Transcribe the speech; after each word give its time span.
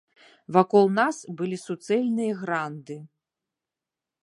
Вакол 0.55 0.87
нас 0.99 1.19
былі 1.41 1.59
суцэльныя 1.65 2.33
гранды. 2.41 2.97